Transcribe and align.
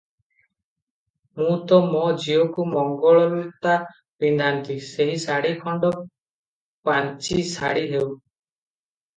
ମୁଁ 1.41 1.57
ତ 1.71 1.77
ମୋ 1.91 2.01
ଝିଅକୁ 2.23 2.65
ମଙ୍ଗଳଲତା 2.69 3.75
ପିନ୍ଧାନ୍ତି, 4.25 4.79
ସେହି 4.89 5.21
ଶାଢ଼ୀ 5.27 5.53
ଖଣ୍ଡ 5.61 5.93
ପାଞ୍ଚି 6.91 7.41
ଶାଢ଼ୀ 7.55 7.89
ହେଉ। 7.95 8.11